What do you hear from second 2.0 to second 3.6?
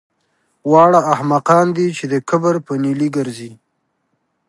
د کبر په نیلي ګرځي